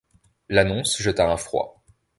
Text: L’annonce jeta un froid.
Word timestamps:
L’annonce 0.49 0.99
jeta 0.99 1.29
un 1.31 1.37
froid. 1.37 1.83